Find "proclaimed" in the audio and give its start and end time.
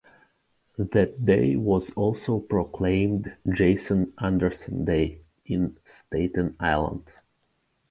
2.39-3.35